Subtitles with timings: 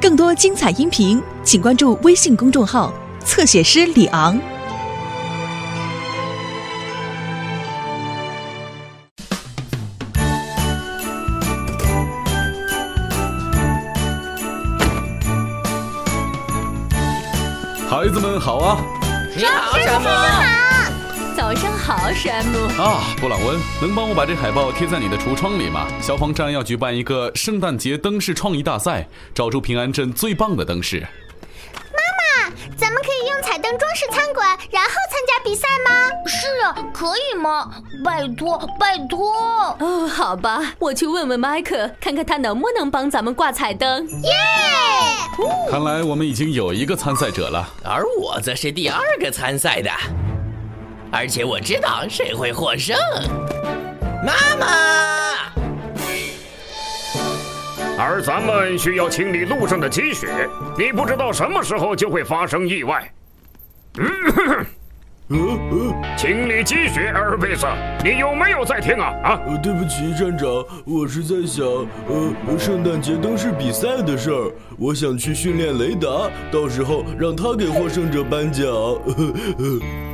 [0.00, 2.92] 更多精彩音频，请关注微信公众号
[3.24, 4.38] “侧写师李昂”。
[17.88, 18.78] 孩子们好啊！
[19.34, 20.63] 你好，山姆。
[21.36, 22.58] 早上好，山姆。
[22.80, 25.86] 啊，布朗温，能帮我把这海报贴在你的橱窗里吗？
[26.00, 31.00] 消防站要举办一个圣诞节灯饰创意大赛，找出平安镇最棒的灯饰。
[31.00, 36.08] 妈妈，咱们可以用彩灯装饰餐馆，然后参加比赛吗？
[36.24, 37.68] 是啊，可以吗？
[38.04, 39.34] 拜托，拜托。
[39.80, 44.06] 哦，好吧，我去问问麦克，看看他能不能帮咱们挂彩灯。
[44.22, 44.30] 耶！
[45.68, 49.90] 看来我们已经有一个参赛者了，而我则是第二个参赛的，
[51.14, 52.96] 而且我知道谁会获胜。
[54.26, 54.66] 妈妈，
[57.96, 60.26] 而咱们需要清理路上的积雪，
[60.76, 63.08] 你不知道什么时候就会发生意外。
[63.98, 64.66] 嗯
[65.28, 67.64] 嗯，清理积雪，阿尔贝斯，
[68.02, 69.14] 你有没有在听啊？
[69.22, 70.48] 啊，呃，对不起，站长，
[70.84, 78.66] 我是在想，呃，圣诞节灯饰比赛的事儿，我想去训练雷达，到时候让他给获胜者颁奖。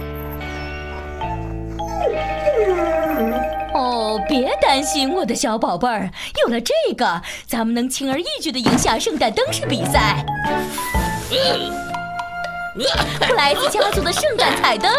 [4.11, 6.11] 哦，别担心，我的小宝贝儿，
[6.43, 10.27] 有了这个，咱们能轻而易举的赢下圣诞灯饰比赛。
[12.75, 14.91] 布莱斯家族的圣诞彩灯，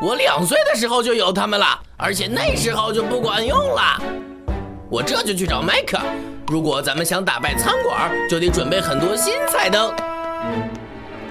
[0.00, 4.02] 我两岁的时候就有它们了，而且那时候就不管用了。
[4.90, 5.96] 我这就去找麦克。
[6.48, 9.94] 如果咱们想打败餐馆，就得准备很多新彩灯。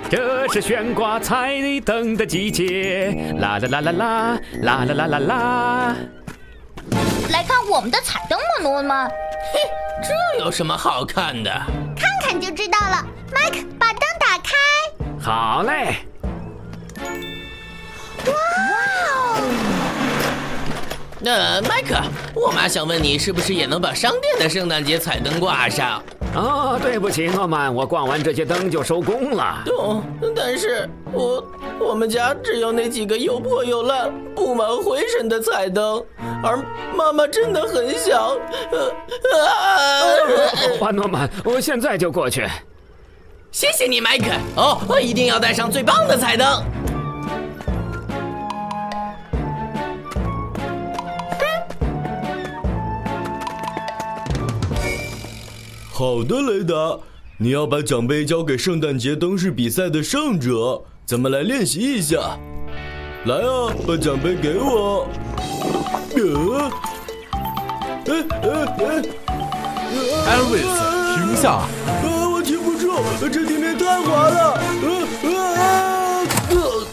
[0.09, 5.95] 这是悬挂彩灯的季节，啦啦啦啦啦，啦啦啦啦啦。
[7.31, 9.09] 来看我们的彩灯吗，诺曼？
[9.09, 9.59] 嘿，
[10.03, 11.51] 这有什么好看的？
[11.97, 13.05] 看看就知道了。
[13.33, 14.53] 麦克，把灯打开。
[15.21, 15.95] 好嘞。
[18.27, 18.33] 哇
[19.15, 19.37] 哦！
[21.19, 21.95] 那麦克，
[22.35, 26.03] 我妈想问你，是不是也能把商店的圣诞节彩灯挂上？
[26.35, 29.63] 哦，对不起，诺曼，我逛完这些灯就收工了。
[29.65, 30.03] 懂，
[30.35, 31.43] 但是我
[31.79, 36.03] 我们家只有那几个又破又烂、布满灰尘的彩灯，
[36.43, 36.57] 而
[36.93, 38.19] 妈妈真的很想。
[38.71, 38.91] 呃
[39.41, 39.55] 啊！
[40.77, 42.45] 好吧，诺曼，我现在就过去。
[43.51, 44.25] 谢谢你，麦克。
[44.57, 46.61] 哦，我一定要带上最棒的彩灯。
[55.97, 56.99] 好的，雷达，
[57.37, 60.83] 你要把奖杯交给圣诞节灯饰比赛的胜者。
[61.05, 62.37] 咱们来练习一下。
[63.23, 65.07] 来啊，把奖杯给我。
[66.17, 66.69] 呃，
[68.07, 68.13] 哎
[68.43, 68.49] 哎
[68.83, 69.01] 哎
[70.35, 70.67] ，Elvis，
[71.15, 71.51] 停下！
[71.51, 71.69] 啊，
[72.29, 72.91] 我停不住，
[73.29, 74.59] 这地面太滑了。
[74.83, 75.29] 呃呃
[76.49, 76.87] 呃，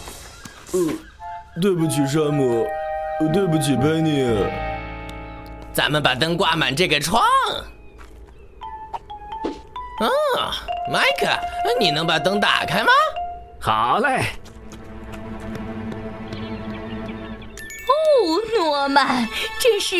[0.71, 0.79] 呃，
[1.61, 2.65] 对不起，山姆，
[3.33, 4.33] 对不起，佩妮。
[5.73, 7.21] 咱们把灯挂满这个窗。
[10.07, 10.55] 啊，
[10.91, 11.27] 迈克，
[11.79, 12.91] 你能把灯打开吗？
[13.59, 14.25] 好嘞。
[17.87, 19.27] 哦，诺曼，
[19.59, 19.95] 真是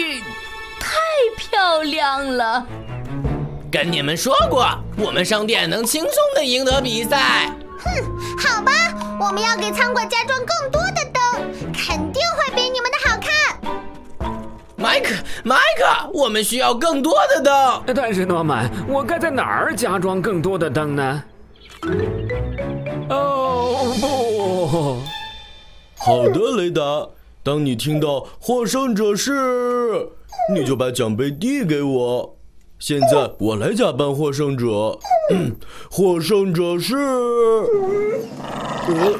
[0.79, 0.97] 太
[1.37, 2.65] 漂亮了。
[3.71, 7.49] 跟你们说过，我们商店能轻松的赢得比赛。
[7.79, 7.91] 哼，
[8.37, 8.71] 好吧，
[9.19, 11.03] 我们要给餐馆加装更多的
[14.93, 17.95] 麦克，麦克，我们需要更多的灯。
[17.95, 21.23] 但是诺曼，我该在哪儿加装更多的灯呢？
[23.09, 24.99] 哦不！
[25.97, 27.07] 好的，雷达，
[27.41, 30.09] 当你听到获胜者是，
[30.53, 32.37] 你就把奖杯递给我。
[32.77, 34.99] 现在我来假扮获胜者。
[35.89, 36.95] 获胜者是，
[38.87, 39.17] 呃，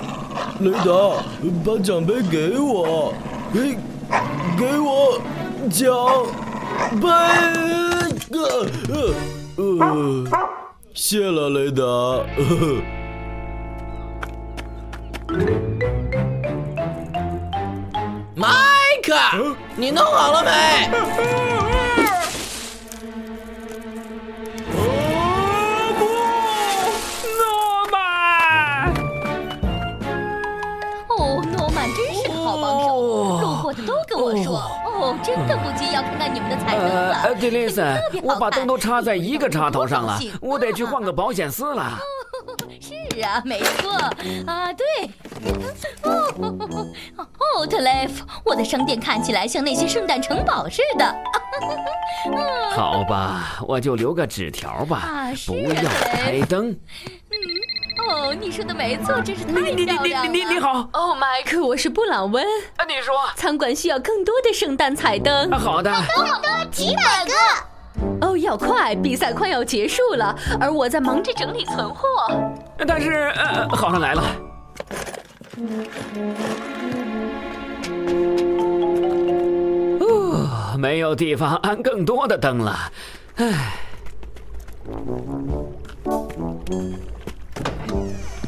[0.60, 1.24] 雷达，
[1.66, 3.12] 把奖杯给我，
[3.52, 3.76] 给，
[4.56, 5.20] 给我。
[5.70, 5.94] 奖
[7.02, 7.08] 杯，
[8.32, 8.38] 呃
[9.58, 10.28] 呃呃，
[10.94, 11.84] 谢了，雷达。
[18.36, 18.48] 麦
[19.02, 19.14] 克，
[19.76, 21.53] 你弄好了没？
[31.84, 33.02] 曼真是个好帮手，
[33.42, 34.56] 路过的都跟我说。
[34.86, 37.14] 哦，真的不及要看看你们的彩灯了。
[37.24, 42.00] 呃，迪丽森，我把灯都插在一个插头上了 我得去换个保险丝了。
[42.80, 43.92] 是啊，没错
[44.48, 44.86] 啊，对。
[47.54, 51.16] 哦，特雷夫，我的商店看起来像那些圣诞城堡似的。
[52.72, 55.10] 好吧，我就留个纸条吧，
[55.46, 56.74] 不要开灯。
[58.24, 60.32] 哦，你说的没错，真是太你你你漂亮了。
[60.32, 62.42] 你你你好，哦，麦克，我是布朗温。
[62.78, 65.60] 啊，你说餐馆需要更多的圣诞彩灯啊，。
[65.60, 65.92] 好的。
[66.72, 67.34] 几百个，
[68.26, 72.08] 哦，要快，比赛快要结束了，而我在忙着整理存货。
[72.88, 74.24] 但是呃，好了来了。
[80.00, 82.92] 哦，没有地方安更多的灯了，
[83.36, 83.74] 唉。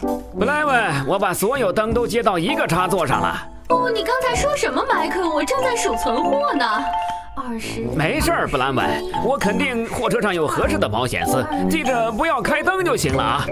[0.01, 3.47] 布莱文，我把所有灯都接到一个插座上了。
[3.69, 5.27] 哦，你刚才说什么，麦克？
[5.27, 6.65] 我正在数存货呢。
[7.35, 13.45] 二十，没事儿，布莱文，我肯定货车上有合适的保险丝，记着不要开灯就行了啊。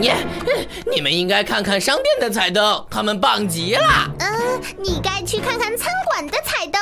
[0.00, 0.14] 耶、
[0.92, 4.10] 你们应该看看商店的彩灯，他们棒极了。
[4.20, 6.80] 嗯，你该去看看餐馆的彩灯，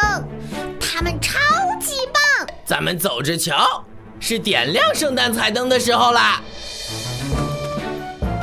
[0.78, 1.38] 他们超
[1.80, 2.46] 级棒。
[2.66, 3.82] 咱们走着瞧，
[4.28, 6.42] 是点亮圣诞彩灯的时候啦。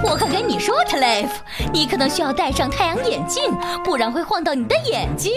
[0.02, 1.34] 我可跟你说，特雷夫，
[1.74, 3.54] 你可能需要戴上太阳眼镜，
[3.84, 5.34] 不然会晃到你的眼睛。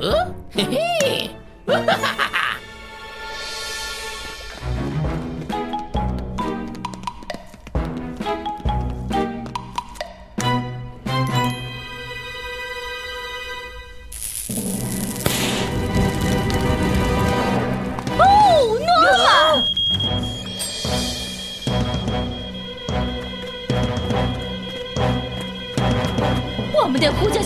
[0.00, 1.30] 呃，嘿嘿，
[1.66, 2.49] 哈哈哈哈！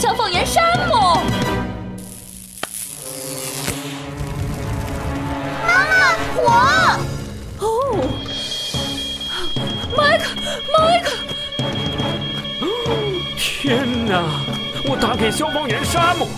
[0.04, 0.94] 消防员山姆。
[5.66, 6.42] 妈妈，火！
[7.60, 7.66] 哦，
[9.96, 10.24] 麦克，
[10.76, 11.16] 麦克，
[13.38, 14.44] 天哪！
[14.86, 16.28] 我打给消防员山姆。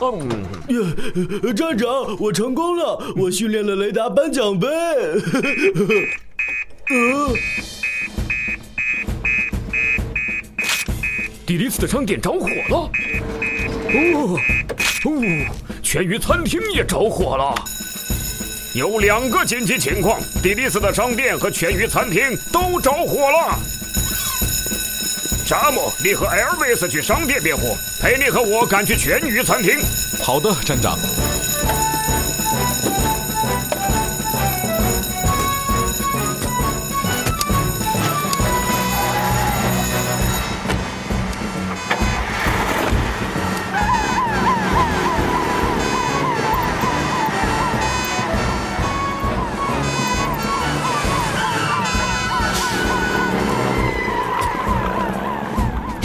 [0.00, 0.26] 嗯，
[0.70, 1.86] 耶，站长，
[2.18, 4.66] 我成功了，我训练了雷达颁奖杯。
[6.88, 7.34] 呃，
[11.48, 12.76] 迪丽斯的商店着火了。
[12.76, 14.38] 哦
[15.06, 15.24] 哦，
[15.82, 17.54] 全鱼餐厅也着火了。
[18.74, 23.58] 有两个紧急情况，迪丽斯的商店和全鱼餐厅都着火了。
[25.46, 29.78] 沙漠，你和艾尔维斯去商店灭火，陪你和我赶去全鱼餐厅。
[30.22, 30.98] 好的，站长。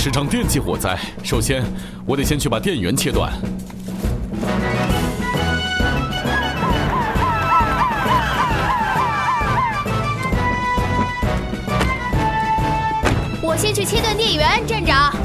[0.03, 1.63] 是场电器火灾，首先
[2.05, 3.31] 我得先去把电源切断。
[13.41, 15.15] 我先去切断电源，站长。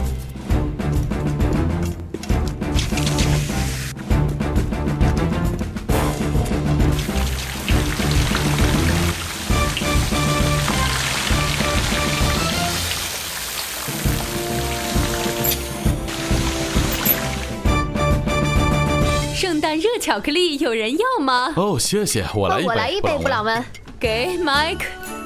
[19.58, 21.52] 圣诞热巧克力有人要吗？
[21.56, 22.69] 哦，谢谢，我来一杯。
[22.69, 23.64] 我来一杯，布朗文。
[23.99, 24.84] 给 Mike，、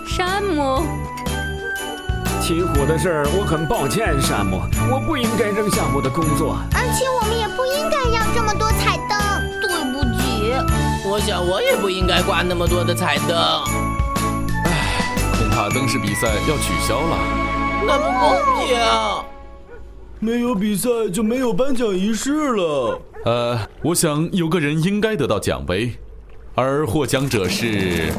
[0.08, 0.82] 山姆。
[2.40, 6.56] 起火的事儿，我很抱歉，山姆，我不应该扔下我的工作。
[6.74, 9.60] 而且我们也不应该要这么多彩灯。
[9.60, 10.54] 对不起，
[11.06, 13.36] 我想我也不应该挂那么多的彩灯，
[14.64, 17.18] 唉恐怕灯饰比赛要取消了。
[17.86, 18.78] 那不公平。
[20.20, 22.98] 没有比赛就没有颁奖仪式了。
[23.24, 25.92] 呃，我想有个人应该得到奖杯，
[26.56, 28.12] 而获奖者是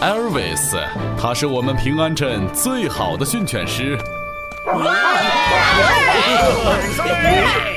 [0.00, 0.82] Elvis，
[1.18, 3.98] 他是我们平安镇最好的训犬师。
[4.64, 4.72] 比
[6.96, 7.75] 赛